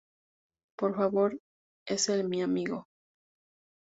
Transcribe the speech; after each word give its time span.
Por 0.79 0.95
favor. 0.95 1.33
Él 1.85 1.95
es 1.95 2.23
mi 2.25 2.41
amigo. 2.41 2.87